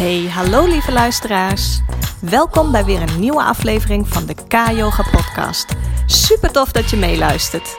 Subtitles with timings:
[0.00, 1.80] Hey, hallo lieve luisteraars.
[2.20, 5.66] Welkom bij weer een nieuwe aflevering van de K-Yoga Podcast.
[6.06, 7.76] Super tof dat je meeluistert.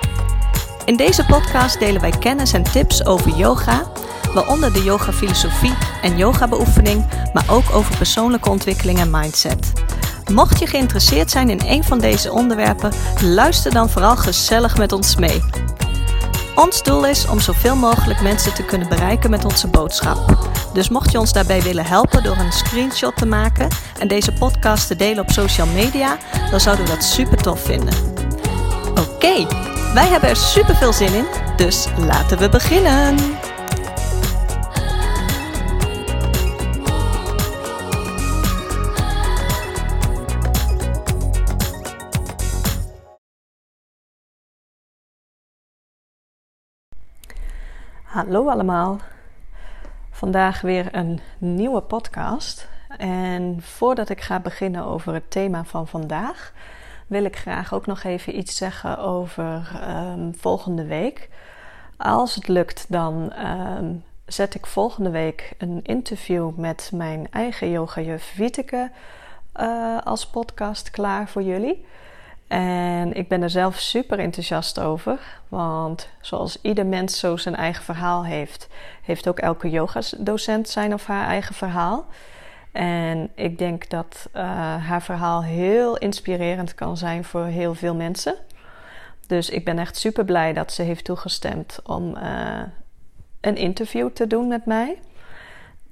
[0.85, 3.91] In deze podcast delen wij kennis en tips over yoga,
[4.33, 9.73] waaronder de yoga filosofie en yoga beoefening, maar ook over persoonlijke ontwikkeling en mindset.
[10.31, 12.91] Mocht je geïnteresseerd zijn in een van deze onderwerpen,
[13.23, 15.41] luister dan vooral gezellig met ons mee.
[16.55, 20.50] Ons doel is om zoveel mogelijk mensen te kunnen bereiken met onze boodschap.
[20.73, 23.67] Dus mocht je ons daarbij willen helpen door een screenshot te maken
[23.99, 26.17] en deze podcast te delen op social media,
[26.51, 27.93] dan zouden we dat super tof vinden.
[28.89, 29.47] Oké,
[29.93, 33.15] wij hebben er super veel zin in, dus laten we beginnen.
[48.03, 48.99] Hallo allemaal.
[50.21, 52.67] Vandaag weer een nieuwe podcast.
[52.97, 56.53] En voordat ik ga beginnen over het thema van vandaag,
[57.07, 61.29] wil ik graag ook nog even iets zeggen over um, volgende week.
[61.97, 68.33] Als het lukt, dan um, zet ik volgende week een interview met mijn eigen yogajuf
[68.35, 68.91] Wieteke
[69.59, 71.85] uh, als podcast klaar voor jullie.
[72.51, 75.19] En ik ben er zelf super enthousiast over.
[75.47, 78.67] Want zoals ieder mens zo zijn eigen verhaal heeft,
[79.01, 82.05] heeft ook elke yogadocent zijn of haar eigen verhaal.
[82.71, 84.41] En ik denk dat uh,
[84.85, 88.35] haar verhaal heel inspirerend kan zijn voor heel veel mensen.
[89.27, 92.61] Dus ik ben echt super blij dat ze heeft toegestemd om uh,
[93.41, 94.99] een interview te doen met mij.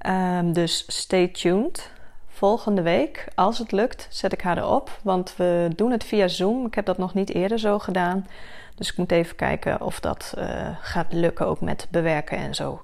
[0.07, 1.91] Um, dus stay tuned
[2.39, 4.99] volgende week, als het lukt, zet ik haar erop.
[5.01, 6.65] Want we doen het via Zoom.
[6.65, 8.27] Ik heb dat nog niet eerder zo gedaan.
[8.75, 12.81] Dus ik moet even kijken of dat uh, gaat lukken, ook met bewerken en zo.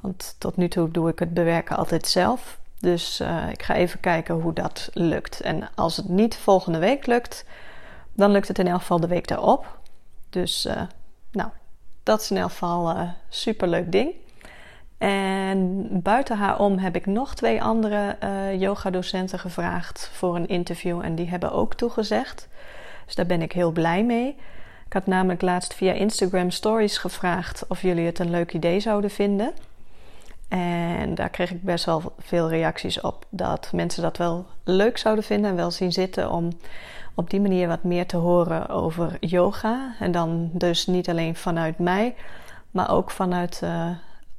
[0.00, 2.58] Want tot nu toe doe ik het bewerken altijd zelf.
[2.78, 5.40] Dus uh, ik ga even kijken hoe dat lukt.
[5.40, 7.44] En als het niet volgende week lukt,
[8.12, 9.78] dan lukt het in elk geval de week daarop.
[10.30, 10.82] Dus uh,
[11.32, 11.50] nou,
[12.02, 14.14] dat is in elk geval een super leuk ding.
[14.98, 21.00] En buiten haar om heb ik nog twee andere uh, yogadocenten gevraagd voor een interview.
[21.00, 22.48] En die hebben ook toegezegd.
[23.06, 24.36] Dus daar ben ik heel blij mee.
[24.86, 29.10] Ik had namelijk laatst via Instagram Stories gevraagd of jullie het een leuk idee zouden
[29.10, 29.52] vinden.
[30.48, 35.24] En daar kreeg ik best wel veel reacties op dat mensen dat wel leuk zouden
[35.24, 36.48] vinden en wel zien zitten om
[37.14, 39.94] op die manier wat meer te horen over yoga.
[40.00, 42.14] En dan dus niet alleen vanuit mij,
[42.70, 43.60] maar ook vanuit.
[43.64, 43.90] Uh,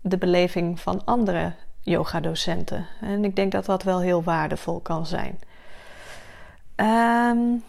[0.08, 2.88] de beleving van andere yogadocenten.
[3.02, 5.40] En ik denk dat dat wel heel waardevol kan zijn.
[6.76, 7.64] Um,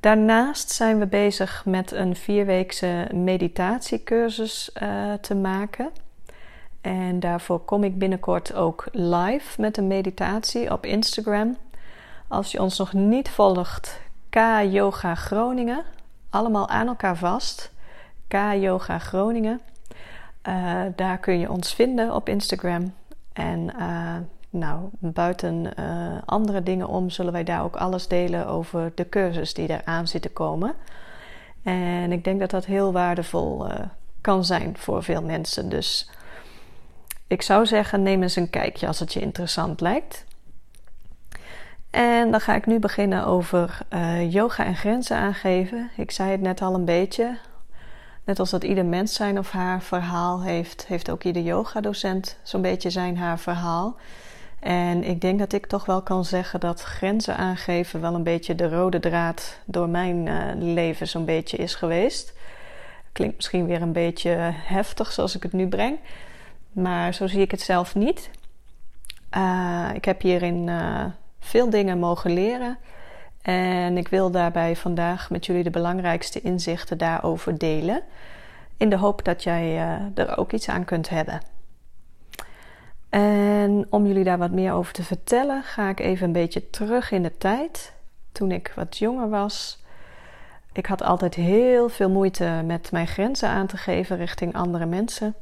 [0.00, 5.90] daarnaast zijn we bezig met een vierweekse meditatiecursus uh, te maken.
[6.80, 11.56] En daarvoor kom ik binnenkort ook live met een meditatie op Instagram.
[12.28, 14.00] Als je ons nog niet volgt,
[14.30, 14.38] K
[14.70, 15.84] Yoga Groningen.
[16.30, 17.72] Allemaal aan elkaar vast.
[18.28, 19.60] K Yoga Groningen.
[20.48, 22.94] Uh, daar kun je ons vinden op Instagram.
[23.32, 24.16] En uh,
[24.50, 29.54] nou, buiten uh, andere dingen om zullen wij daar ook alles delen over de cursus
[29.54, 30.74] die eraan zit te komen.
[31.62, 33.66] En ik denk dat dat heel waardevol
[34.20, 35.68] kan zijn voor veel mensen.
[35.68, 36.10] Dus
[37.26, 40.24] ik zou zeggen, neem eens een kijkje als het je interessant lijkt.
[41.90, 43.78] En dan ga ik nu beginnen over
[44.28, 45.90] yoga en grenzen aangeven.
[45.96, 47.36] Ik zei het net al een beetje.
[48.24, 52.62] Net als dat ieder mens zijn of haar verhaal heeft, heeft ook ieder yogadocent zo'n
[52.62, 53.96] beetje zijn haar verhaal.
[54.60, 58.54] En ik denk dat ik toch wel kan zeggen dat grenzen aangeven wel een beetje
[58.54, 62.32] de rode draad door mijn uh, leven zo'n beetje is geweest.
[63.12, 65.98] Klinkt misschien weer een beetje heftig zoals ik het nu breng,
[66.72, 68.30] maar zo zie ik het zelf niet.
[69.36, 71.04] Uh, ik heb hierin uh,
[71.40, 72.78] veel dingen mogen leren.
[73.44, 78.02] En ik wil daarbij vandaag met jullie de belangrijkste inzichten daarover delen.
[78.76, 81.40] In de hoop dat jij uh, er ook iets aan kunt hebben.
[83.08, 87.10] En om jullie daar wat meer over te vertellen, ga ik even een beetje terug
[87.10, 87.92] in de tijd.
[88.32, 89.82] Toen ik wat jonger was.
[90.72, 95.34] Ik had altijd heel veel moeite met mijn grenzen aan te geven richting andere mensen.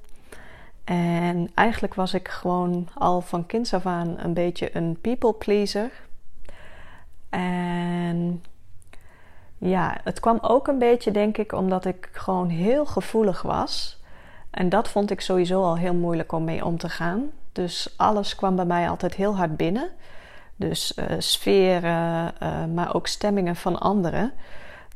[0.85, 5.91] En eigenlijk was ik gewoon al van kinds af aan een beetje een people pleaser.
[7.33, 8.43] En
[9.59, 14.01] ja, het kwam ook een beetje, denk ik, omdat ik gewoon heel gevoelig was.
[14.51, 17.31] En dat vond ik sowieso al heel moeilijk om mee om te gaan.
[17.53, 19.89] Dus alles kwam bij mij altijd heel hard binnen.
[20.57, 24.33] Dus uh, sferen, uh, maar ook stemmingen van anderen.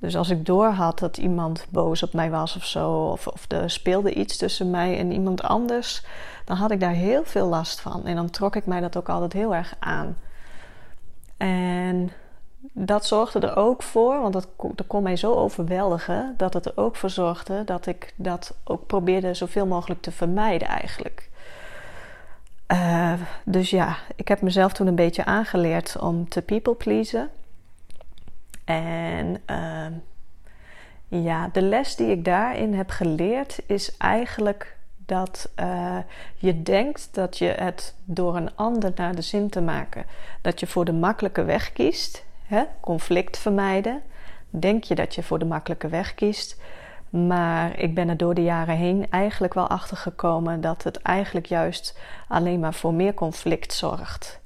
[0.01, 3.45] Dus als ik door had dat iemand boos op mij was of zo, of, of
[3.49, 6.05] er speelde iets tussen mij en iemand anders,
[6.45, 8.07] dan had ik daar heel veel last van.
[8.07, 10.17] En dan trok ik mij dat ook altijd heel erg aan.
[11.37, 12.11] En
[12.79, 16.97] dat zorgde er ook voor, want dat, kon mij zo overweldigen, dat het er ook
[16.97, 21.29] voor zorgde dat ik dat ook probeerde zoveel mogelijk te vermijden eigenlijk.
[22.73, 23.13] Uh,
[23.45, 27.31] dus ja, ik heb mezelf toen een beetje aangeleerd om te people pleasen.
[28.65, 29.87] En uh,
[31.09, 35.99] ja, de les die ik daarin heb geleerd is eigenlijk dat uh,
[36.37, 40.05] je denkt dat je het door een ander naar de zin te maken,
[40.41, 42.65] dat je voor de makkelijke weg kiest, hè?
[42.81, 44.03] conflict vermijden.
[44.51, 46.61] Denk je dat je voor de makkelijke weg kiest,
[47.11, 51.47] maar ik ben er door de jaren heen eigenlijk wel achter gekomen dat het eigenlijk
[51.47, 51.99] juist
[52.29, 54.41] alleen maar voor meer conflict zorgt.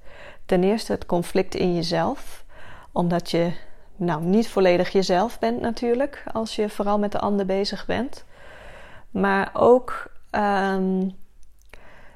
[0.47, 2.45] Ten eerste het conflict in jezelf,
[2.93, 3.53] omdat je
[3.97, 8.25] nou niet volledig jezelf bent natuurlijk, als je vooral met de ander bezig bent.
[9.11, 11.17] Maar ook um,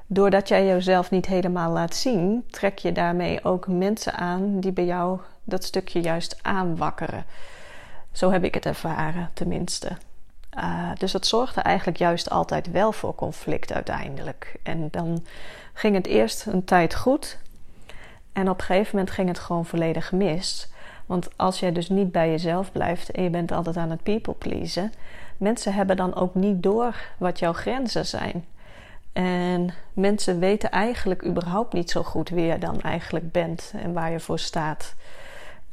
[0.06, 4.84] doordat jij jezelf niet helemaal laat zien, trek je daarmee ook mensen aan die bij
[4.84, 7.24] jou dat stukje juist aanwakkeren.
[8.12, 9.96] Zo heb ik het ervaren, tenminste.
[10.58, 14.56] Uh, dus dat zorgde eigenlijk juist altijd wel voor conflict uiteindelijk.
[14.62, 15.24] En dan
[15.72, 17.38] ging het eerst een tijd goed.
[18.32, 20.68] En op een gegeven moment ging het gewoon volledig mis.
[21.06, 24.34] Want als jij dus niet bij jezelf blijft en je bent altijd aan het people
[24.34, 24.92] pleasen,
[25.36, 28.44] mensen hebben dan ook niet door wat jouw grenzen zijn.
[29.12, 34.10] En mensen weten eigenlijk überhaupt niet zo goed wie je dan eigenlijk bent en waar
[34.10, 34.94] je voor staat.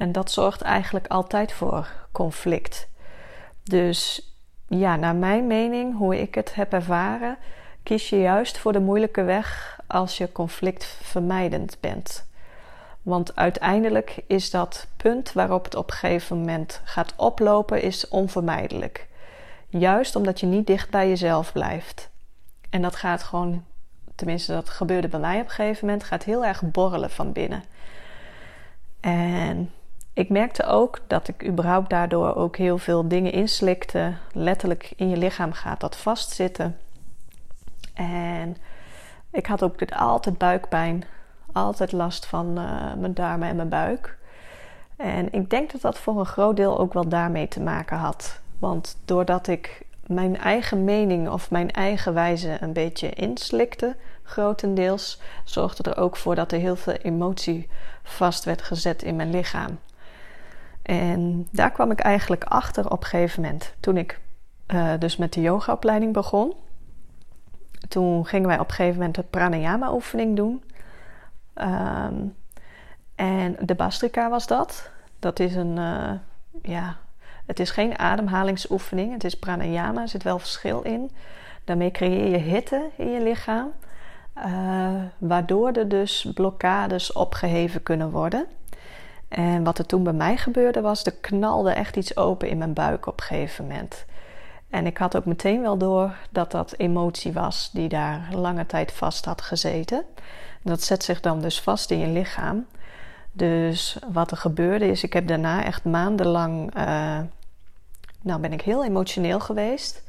[0.02, 2.88] En dat zorgt eigenlijk altijd voor conflict.
[3.64, 4.32] Dus
[4.68, 7.38] ja, naar mijn mening, hoe ik het heb ervaren,
[7.84, 12.26] kies je juist voor de moeilijke weg als je conflictvermijdend bent.
[13.02, 19.08] Want uiteindelijk is dat punt waarop het op een gegeven moment gaat oplopen, is onvermijdelijk.
[19.68, 22.10] Juist omdat je niet dicht bij jezelf blijft.
[22.70, 23.66] En dat gaat gewoon,
[24.16, 27.64] tenminste dat gebeurde bij mij op een gegeven moment, gaat heel erg borrelen van binnen.
[29.00, 29.72] En
[30.14, 34.14] ik merkte ook dat ik überhaupt daardoor ook heel veel dingen inslikte.
[34.34, 36.78] Letterlijk in je lichaam gaat dat vastzitten.
[37.94, 38.58] En
[39.32, 41.04] ik had ook altijd buikpijn.
[41.54, 44.18] Altijd last van uh, mijn darmen en mijn buik.
[44.96, 48.40] En ik denk dat dat voor een groot deel ook wel daarmee te maken had.
[48.60, 55.92] Want doordat ik mijn eigen mening of mijn eigen wijze een beetje inslikte, grotendeels, zorgde
[55.92, 57.70] er ook voor dat er heel veel emotie
[58.04, 59.80] vast werd gezet in mijn lichaam.
[60.92, 63.74] En daar kwam ik eigenlijk achter op een gegeven moment.
[63.80, 64.20] Toen ik
[64.68, 66.54] uh, dus met de yogaopleiding begon.
[67.88, 70.64] Toen gingen wij op een gegeven moment de pranayama oefening doen.
[71.56, 72.36] Um,
[73.16, 74.90] en de bastrika was dat.
[75.20, 76.12] Dat is een, uh,
[76.62, 76.98] ja,
[77.46, 79.14] het is geen ademhalingsoefening.
[79.14, 81.12] Het is pranayama, er zit wel verschil in.
[81.64, 83.72] Daarmee creëer je hitte in je lichaam.
[84.38, 88.48] Uh, waardoor er dus blokkades opgeheven kunnen worden.
[89.32, 92.74] En wat er toen bij mij gebeurde was, er knalde echt iets open in mijn
[92.74, 94.06] buik op een gegeven moment.
[94.70, 98.92] En ik had ook meteen wel door dat dat emotie was die daar lange tijd
[98.92, 100.04] vast had gezeten.
[100.62, 102.66] Dat zet zich dan dus vast in je lichaam.
[103.32, 107.20] Dus wat er gebeurde is, ik heb daarna echt maandenlang, uh,
[108.22, 110.04] nou ben ik heel emotioneel geweest.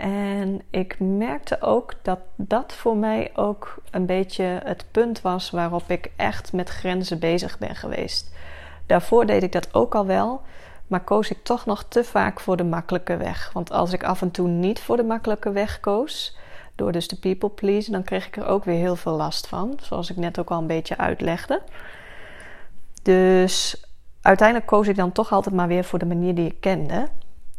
[0.00, 5.90] En ik merkte ook dat dat voor mij ook een beetje het punt was waarop
[5.90, 8.34] ik echt met grenzen bezig ben geweest.
[8.86, 10.40] Daarvoor deed ik dat ook al wel,
[10.86, 13.50] maar koos ik toch nog te vaak voor de makkelijke weg.
[13.52, 16.36] Want als ik af en toe niet voor de makkelijke weg koos,
[16.74, 19.78] door dus de people please, dan kreeg ik er ook weer heel veel last van,
[19.82, 21.62] zoals ik net ook al een beetje uitlegde.
[23.02, 23.86] Dus
[24.22, 27.08] uiteindelijk koos ik dan toch altijd maar weer voor de manier die ik kende.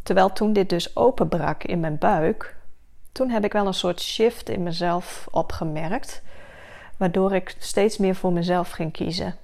[0.04, 2.56] Terwijl toen dit dus openbrak in mijn buik,
[3.12, 6.22] toen heb ik wel een soort shift in mezelf opgemerkt,
[6.98, 9.36] waardoor ik steeds meer voor mezelf ging kiezen.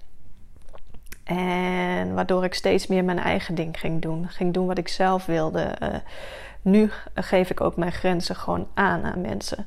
[1.23, 5.25] En waardoor ik steeds meer mijn eigen ding ging doen, ging doen wat ik zelf
[5.25, 5.75] wilde.
[5.83, 5.95] Uh,
[6.61, 9.65] nu geef ik ook mijn grenzen gewoon aan aan mensen.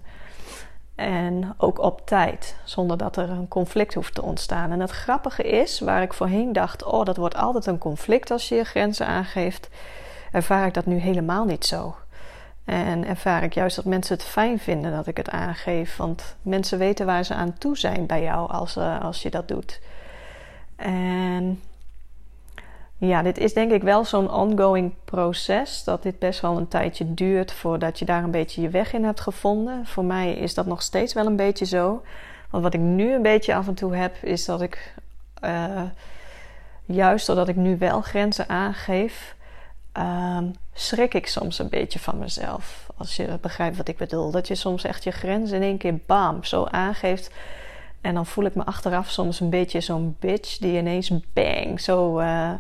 [0.95, 4.71] En ook op tijd, zonder dat er een conflict hoeft te ontstaan.
[4.71, 8.49] En het grappige is, waar ik voorheen dacht: oh, dat wordt altijd een conflict als
[8.49, 9.69] je je grenzen aangeeft
[10.33, 11.95] ervaar ik dat nu helemaal niet zo.
[12.65, 15.97] En ervaar ik juist dat mensen het fijn vinden dat ik het aangeef.
[15.97, 19.49] Want mensen weten waar ze aan toe zijn bij jou als, uh, als je dat
[19.49, 19.81] doet.
[20.77, 21.61] En
[22.97, 25.85] ja, dit is denk ik wel zo'n ongoing proces.
[25.85, 29.05] Dat dit best wel een tijdje duurt voordat je daar een beetje je weg in
[29.05, 29.87] hebt gevonden.
[29.87, 32.03] Voor mij is dat nog steeds wel een beetje zo.
[32.51, 34.95] Want wat ik nu een beetje af en toe heb, is dat ik
[35.45, 35.83] uh,
[36.85, 39.35] juist doordat ik nu wel grenzen aangeef
[39.93, 42.91] ehm, schrik ik soms een beetje van mezelf.
[42.97, 44.31] Als je begrijpt wat ik bedoel.
[44.31, 47.31] Dat je soms echt je grenzen in één keer bam zo aangeeft.
[48.01, 52.21] En dan voel ik me achteraf soms een beetje zo'n bitch die ineens bang zo
[52.21, 52.53] uh,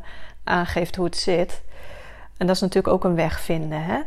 [0.45, 1.63] aangeeft hoe het zit.
[2.37, 3.83] En dat is natuurlijk ook een weg vinden.
[3.85, 4.01] Hè?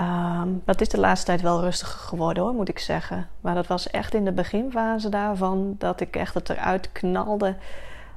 [0.00, 3.28] Um, dat is de laatste tijd wel rustiger geworden hoor, moet ik zeggen.
[3.40, 7.56] Maar dat was echt in de beginfase daarvan dat ik echt het eruit knalde.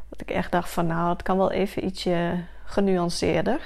[0.10, 3.60] Dat ik echt dacht van nou, het kan wel even ietsje genuanceerder.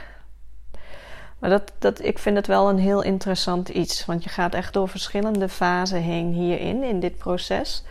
[1.39, 4.05] Maar dat, dat, ik vind het wel een heel interessant iets.
[4.05, 7.83] Want je gaat echt door verschillende fasen heen hierin, in dit proces.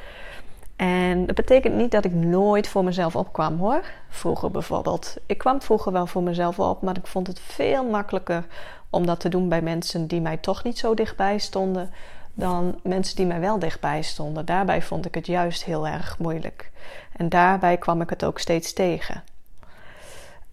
[0.77, 3.85] En dat betekent niet dat ik nooit voor mezelf opkwam hoor.
[4.09, 5.17] Vroeger bijvoorbeeld.
[5.27, 8.47] Ik kwam vroeger wel voor mezelf op, maar ik vond het veel makkelijker
[8.91, 11.91] om dat te doen bij mensen die mij toch niet zo dichtbij stonden
[12.35, 14.45] dan mensen die mij wel dichtbij stonden.
[14.45, 16.71] Daarbij vond ik het juist heel erg moeilijk.
[17.17, 19.23] En daarbij kwam ik het ook steeds tegen.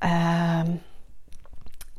[0.03, 0.81] Um,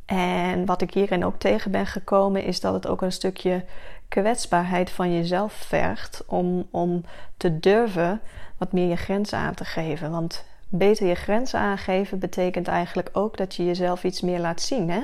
[0.05, 3.65] en wat ik hierin ook tegen ben gekomen, is dat het ook een stukje
[4.09, 7.05] kwetsbaarheid van jezelf vergt om, om
[7.37, 8.21] te durven
[8.59, 10.11] wat meer je grenzen aan te geven.
[10.11, 14.91] Want beter je grenzen aangeven betekent eigenlijk ook dat je jezelf iets meer laat zien.
[14.91, 15.03] Hè?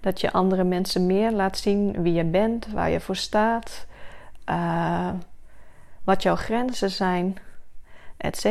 [0.00, 3.86] Dat je andere mensen meer laat zien wie je bent, waar je voor staat,
[4.50, 5.10] uh,
[6.04, 7.38] wat jouw grenzen zijn,
[8.16, 8.48] et.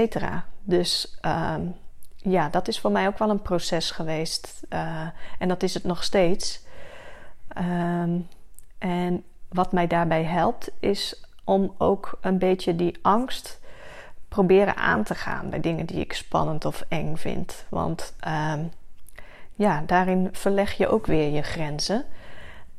[0.64, 1.56] Dus uh,
[2.26, 4.62] ja, dat is voor mij ook wel een proces geweest.
[4.70, 5.08] Uh,
[5.40, 6.64] en dat is het nog steeds.
[7.58, 8.28] Um,
[8.78, 13.60] en wat mij daarbij helpt, is om ook een beetje die angst
[14.30, 17.66] proberen aan te gaan bij dingen die ik spannend of eng vind.
[17.70, 18.72] Want um,
[19.54, 22.06] ja, daarin verleg je ook weer je grenzen.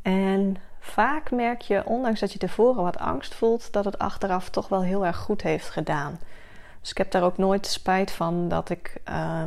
[0.03, 4.69] En vaak merk je, ondanks dat je tevoren wat angst voelt, dat het achteraf toch
[4.69, 6.19] wel heel erg goed heeft gedaan.
[6.87, 9.43] Dus ik heb daar ook nooit spijt van dat ik, uh,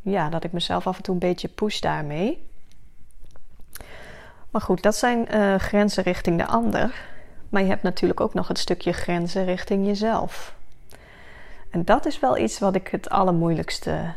[0.00, 2.48] ja, dat ik mezelf af en toe een beetje push daarmee.
[4.50, 6.94] Maar goed, dat zijn uh, grenzen richting de ander.
[7.48, 10.54] Maar je hebt natuurlijk ook nog het stukje grenzen richting jezelf.
[11.70, 14.12] En dat is wel iets wat ik het allermoeilijkste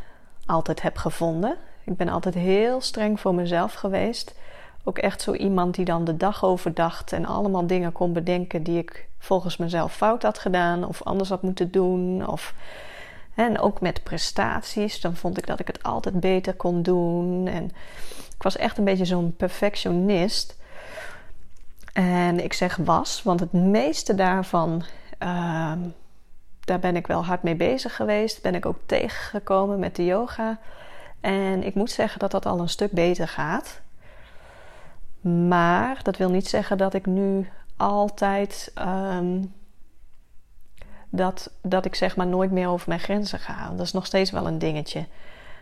[0.46, 1.58] altijd heb gevonden.
[1.84, 4.36] Ik ben altijd heel streng voor mezelf geweest.
[4.84, 8.78] Ook echt zo iemand die dan de dag overdacht en allemaal dingen kon bedenken die
[8.78, 12.28] ik volgens mezelf fout had gedaan of anders had moeten doen.
[12.28, 12.54] Of,
[13.36, 17.48] en ook met prestaties, dan vond ik dat ik het altijd beter kon doen.
[17.48, 17.64] En
[18.36, 20.58] ik was echt een beetje zo'n perfectionist.
[21.94, 24.84] En ik zeg was, want het meeste daarvan,
[25.24, 25.72] uh,
[26.60, 28.42] daar ben ik wel hard mee bezig geweest.
[28.42, 30.60] Ben ik ook tegengekomen met de yoga.
[31.20, 33.82] En ik moet zeggen dat dat al een stuk beter gaat.
[35.22, 39.54] Maar dat wil niet zeggen dat ik nu altijd um,
[41.10, 43.70] dat, dat ik zeg maar nooit meer over mijn grenzen ga.
[43.70, 45.06] Dat is nog steeds wel een dingetje.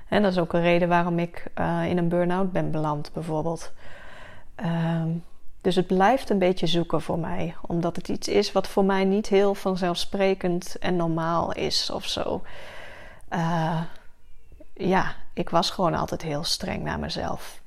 [0.07, 3.71] En dat is ook een reden waarom ik uh, in een burn-out ben beland, bijvoorbeeld.
[4.65, 5.23] Um,
[5.61, 9.05] dus het blijft een beetje zoeken voor mij, omdat het iets is wat voor mij
[9.05, 12.41] niet heel vanzelfsprekend en normaal is of zo.
[13.33, 13.81] Uh,
[14.73, 17.61] ja, ik was gewoon altijd heel streng naar mezelf.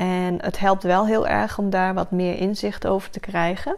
[0.00, 3.76] En het helpt wel heel erg om daar wat meer inzicht over te krijgen.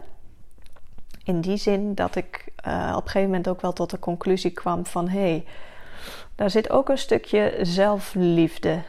[1.23, 4.51] In die zin dat ik uh, op een gegeven moment ook wel tot de conclusie
[4.51, 5.45] kwam van hé, hey,
[6.35, 8.81] daar zit ook een stukje zelfliefde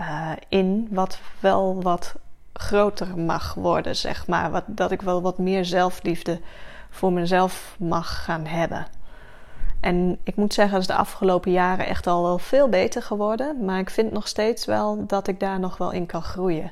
[0.00, 2.14] uh, in, wat wel wat
[2.52, 4.50] groter mag worden, zeg maar.
[4.50, 6.40] Wat, dat ik wel wat meer zelfliefde
[6.90, 8.86] voor mezelf mag gaan hebben.
[9.84, 13.64] En ik moet zeggen, dat is de afgelopen jaren echt al wel veel beter geworden.
[13.64, 16.70] Maar ik vind nog steeds wel dat ik daar nog wel in kan groeien.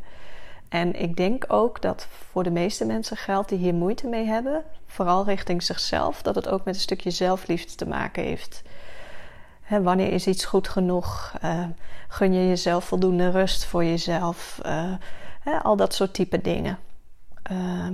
[0.69, 4.62] En ik denk ook dat voor de meeste mensen geldt die hier moeite mee hebben,
[4.87, 8.62] vooral richting zichzelf, dat het ook met een stukje zelfliefde te maken heeft.
[9.69, 11.33] wanneer is iets goed genoeg?
[11.45, 11.64] Uh,
[12.09, 14.61] gun je jezelf voldoende rust voor jezelf?
[14.66, 14.95] Uh,
[15.62, 16.78] al dat soort type dingen.
[17.52, 17.87] Uh,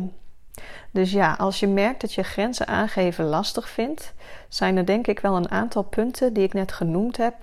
[0.90, 4.12] dus ja, als je merkt dat je grenzen aangeven lastig vindt,
[4.48, 7.34] zijn er denk ik wel een aantal punten die ik net genoemd heb,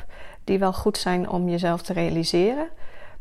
[0.44, 2.68] die wel goed zijn om jezelf te realiseren.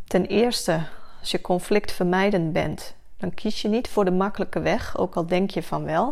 [0.05, 0.81] Ten eerste,
[1.21, 5.51] als je conflictvermijdend bent, dan kies je niet voor de makkelijke weg, ook al denk
[5.51, 6.05] je van wel,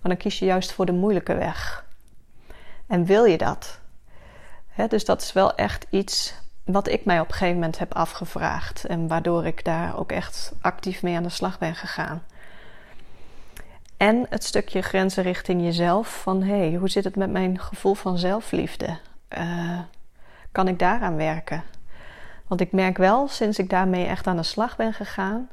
[0.00, 1.84] maar dan kies je juist voor de moeilijke weg.
[2.86, 3.82] En wil je dat?
[4.88, 8.84] dus dat is wel echt iets wat ik mij op een gegeven moment heb afgevraagd
[8.84, 12.22] en waardoor ik daar ook echt actief mee aan de slag ben gegaan.
[14.04, 16.22] En het stukje grenzen richting jezelf.
[16.22, 18.98] Van hé, hey, hoe zit het met mijn gevoel van zelfliefde?
[19.38, 19.78] Uh,
[20.52, 21.62] kan ik daaraan werken?
[22.46, 25.48] Want ik merk wel, sinds ik daarmee echt aan de slag ben gegaan.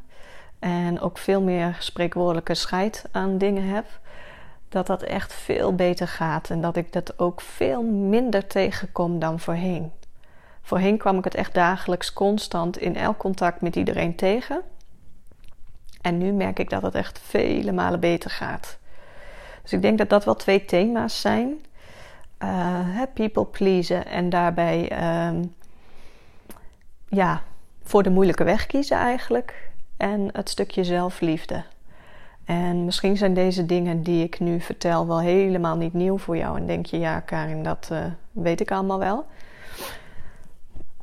[0.59, 3.85] En ook veel meer spreekwoordelijke scheid aan dingen heb.
[4.69, 6.49] Dat dat echt veel beter gaat.
[6.49, 9.91] En dat ik dat ook veel minder tegenkom dan voorheen.
[10.61, 14.61] Voorheen kwam ik het echt dagelijks constant in elk contact met iedereen tegen.
[16.01, 18.77] En nu merk ik dat het echt vele malen beter gaat.
[19.61, 21.65] Dus ik denk dat dat wel twee thema's zijn.
[22.43, 25.43] Uh, people pleasen en daarbij ehm,
[27.07, 27.41] ja,
[27.83, 29.69] voor de moeilijke weg kiezen eigenlijk.
[29.97, 31.63] En het stukje zelfliefde.
[32.45, 36.57] En misschien zijn deze dingen die ik nu vertel wel helemaal niet nieuw voor jou.
[36.57, 37.99] En denk je, ja, Karin, dat uh,
[38.31, 39.25] weet ik allemaal wel.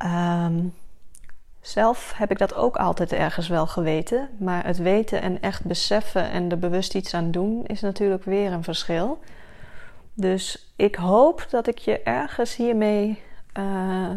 [0.03, 0.73] Um,
[1.61, 4.29] zelf heb ik dat ook altijd ergens wel geweten.
[4.37, 8.51] Maar het weten en echt beseffen en er bewust iets aan doen is natuurlijk weer
[8.51, 9.19] een verschil.
[10.13, 13.21] Dus ik hoop dat ik je ergens hiermee
[13.53, 13.63] uh,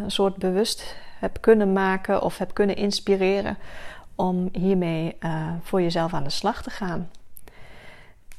[0.03, 3.57] een soort bewust heb kunnen maken of heb kunnen inspireren
[4.15, 7.09] om hiermee uh, voor jezelf aan de slag te gaan.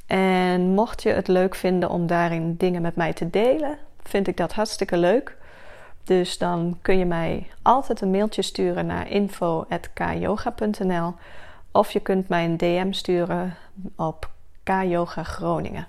[0.07, 4.37] En mocht je het leuk vinden om daarin dingen met mij te delen, vind ik
[4.37, 5.37] dat hartstikke leuk.
[6.05, 11.15] Dus dan kun je mij altijd een mailtje sturen naar info.kyoga.nl
[11.71, 13.55] of je kunt mij een DM sturen
[13.97, 14.31] op
[14.63, 15.87] Kyoga Groningen.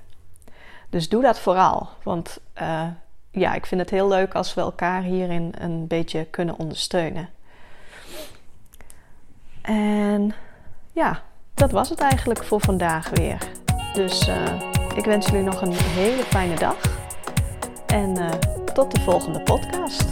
[0.90, 2.88] Dus doe dat vooral, want uh,
[3.32, 7.30] ja, ik vind het heel leuk als we elkaar hierin een beetje kunnen ondersteunen.
[9.62, 10.34] En
[10.92, 11.22] ja,
[11.54, 13.38] dat was het eigenlijk voor vandaag weer.
[13.94, 14.62] Dus uh,
[14.96, 16.78] ik wens jullie nog een hele fijne dag.
[17.86, 18.30] En uh,
[18.76, 20.06] tot de volgende podcast.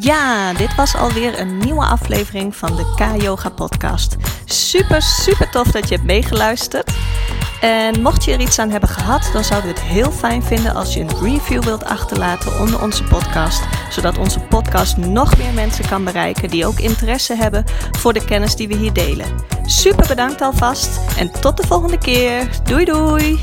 [0.00, 4.16] Ja, dit was alweer een nieuwe aflevering van de K-Yoga Podcast.
[4.44, 6.92] Super, super tof dat je hebt meegeluisterd.
[7.60, 10.74] En mocht je er iets aan hebben gehad, dan zouden we het heel fijn vinden
[10.74, 13.62] als je een review wilt achterlaten onder onze podcast.
[13.90, 17.64] Zodat onze podcast nog meer mensen kan bereiken die ook interesse hebben
[17.98, 19.26] voor de kennis die we hier delen.
[19.64, 22.48] Super bedankt alvast en tot de volgende keer.
[22.64, 23.40] Doei doei!